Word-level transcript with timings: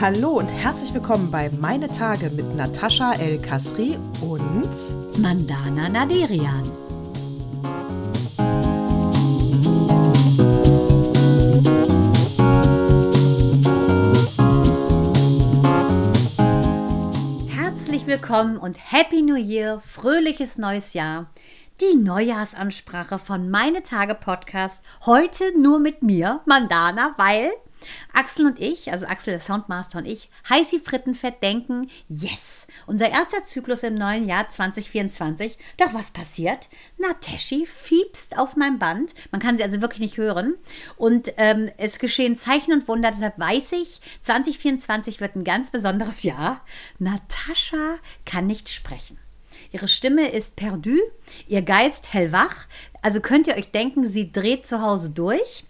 Hallo 0.00 0.28
und 0.28 0.46
herzlich 0.46 0.94
willkommen 0.94 1.28
bei 1.28 1.50
Meine 1.60 1.88
Tage 1.88 2.30
mit 2.30 2.54
Natascha 2.54 3.14
El 3.14 3.42
Kasri 3.42 3.98
und 4.20 5.18
Mandana 5.20 5.88
Naderian. 5.88 6.62
Herzlich 17.48 18.06
willkommen 18.06 18.56
und 18.56 18.76
Happy 18.78 19.22
New 19.22 19.34
Year, 19.34 19.80
fröhliches 19.80 20.58
neues 20.58 20.94
Jahr. 20.94 21.26
Die 21.80 21.96
Neujahrsansprache 21.96 23.18
von 23.18 23.50
Meine 23.50 23.82
Tage 23.82 24.14
Podcast. 24.14 24.80
Heute 25.06 25.42
nur 25.58 25.80
mit 25.80 26.04
mir, 26.04 26.40
Mandana, 26.46 27.14
weil 27.16 27.50
Axel 28.12 28.46
und 28.46 28.60
ich, 28.60 28.92
also 28.92 29.06
Axel 29.06 29.32
der 29.32 29.40
Soundmaster 29.40 29.98
und 29.98 30.06
ich, 30.06 30.30
heißi 30.48 30.80
Frittenfett 30.80 31.42
denken, 31.42 31.90
yes, 32.08 32.66
unser 32.86 33.10
erster 33.10 33.44
Zyklus 33.44 33.82
im 33.82 33.94
neuen 33.94 34.26
Jahr 34.26 34.48
2024. 34.48 35.58
Doch 35.76 35.94
was 35.94 36.10
passiert? 36.10 36.68
Na, 36.96 37.14
Teschi 37.14 37.66
fiebst 37.66 38.38
auf 38.38 38.56
meinem 38.56 38.78
Band. 38.78 39.14
Man 39.30 39.40
kann 39.40 39.56
sie 39.56 39.62
also 39.62 39.80
wirklich 39.80 40.00
nicht 40.00 40.16
hören. 40.16 40.54
Und 40.96 41.32
ähm, 41.36 41.70
es 41.76 41.98
geschehen 41.98 42.36
Zeichen 42.36 42.72
und 42.72 42.88
Wunder. 42.88 43.10
Deshalb 43.10 43.38
weiß 43.38 43.72
ich, 43.72 44.00
2024 44.20 45.20
wird 45.20 45.36
ein 45.36 45.44
ganz 45.44 45.70
besonderes 45.70 46.22
Jahr. 46.22 46.64
Natascha 46.98 47.98
kann 48.24 48.46
nicht 48.46 48.68
sprechen. 48.68 49.18
Ihre 49.70 49.88
Stimme 49.88 50.30
ist 50.30 50.56
perdu, 50.56 50.96
ihr 51.46 51.62
Geist 51.62 52.12
hellwach. 52.12 52.66
Also 53.02 53.20
könnt 53.20 53.46
ihr 53.46 53.56
euch 53.56 53.70
denken, 53.70 54.08
sie 54.08 54.32
dreht 54.32 54.66
zu 54.66 54.80
Hause 54.80 55.10
durch. 55.10 55.64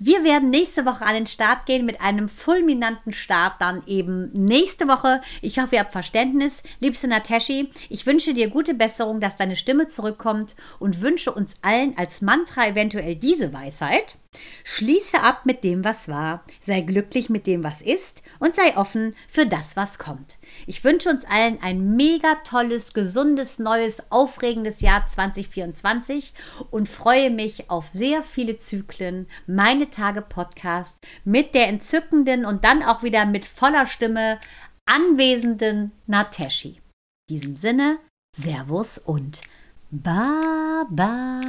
Wir 0.00 0.22
werden 0.22 0.50
nächste 0.50 0.86
Woche 0.86 1.04
an 1.04 1.14
den 1.14 1.26
Start 1.26 1.66
gehen 1.66 1.84
mit 1.84 2.00
einem 2.00 2.28
fulminanten 2.28 3.12
Start 3.12 3.54
dann 3.60 3.82
eben 3.86 4.30
nächste 4.32 4.86
Woche. 4.86 5.20
Ich 5.42 5.58
hoffe, 5.58 5.74
ihr 5.74 5.80
habt 5.80 5.90
Verständnis. 5.90 6.62
Liebste 6.78 7.08
Nateshi, 7.08 7.72
ich 7.88 8.06
wünsche 8.06 8.32
dir 8.32 8.48
gute 8.48 8.74
Besserung, 8.74 9.20
dass 9.20 9.36
deine 9.36 9.56
Stimme 9.56 9.88
zurückkommt 9.88 10.54
und 10.78 11.00
wünsche 11.00 11.32
uns 11.32 11.54
allen 11.62 11.98
als 11.98 12.22
Mantra 12.22 12.68
eventuell 12.68 13.16
diese 13.16 13.52
Weisheit. 13.52 14.18
Schließe 14.64 15.20
ab 15.22 15.46
mit 15.46 15.64
dem, 15.64 15.82
was 15.82 16.08
war, 16.08 16.44
sei 16.60 16.82
glücklich 16.82 17.30
mit 17.30 17.46
dem, 17.46 17.64
was 17.64 17.80
ist 17.80 18.22
und 18.38 18.54
sei 18.54 18.76
offen 18.76 19.16
für 19.26 19.46
das, 19.46 19.76
was 19.76 19.98
kommt. 19.98 20.36
Ich 20.66 20.84
wünsche 20.84 21.08
uns 21.08 21.24
allen 21.24 21.60
ein 21.62 21.96
mega 21.96 22.34
tolles, 22.44 22.92
gesundes, 22.92 23.58
neues, 23.58 24.02
aufregendes 24.10 24.80
Jahr 24.80 25.06
2024 25.06 26.34
und 26.70 26.88
freue 26.88 27.30
mich 27.30 27.70
auf 27.70 27.88
sehr 27.88 28.22
viele 28.22 28.56
Zyklen, 28.56 29.26
meine 29.46 29.90
Tage 29.90 30.22
Podcast 30.22 30.96
mit 31.24 31.54
der 31.54 31.68
entzückenden 31.68 32.44
und 32.44 32.64
dann 32.64 32.82
auch 32.82 33.02
wieder 33.02 33.24
mit 33.26 33.46
voller 33.46 33.86
Stimme 33.86 34.38
anwesenden 34.86 35.92
Nateshi. 36.06 36.80
In 37.30 37.40
diesem 37.40 37.56
Sinne, 37.56 37.98
Servus 38.36 38.98
und 38.98 39.40
Baba. 39.90 41.40